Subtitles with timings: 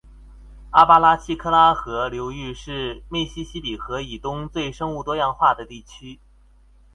[0.71, 6.19] 阿巴拉契科拉河流域是密西西比河以东最生物多样化的地区